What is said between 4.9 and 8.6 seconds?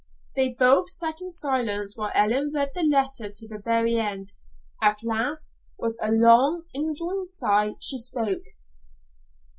last, with a long, indrawn sigh, she spoke.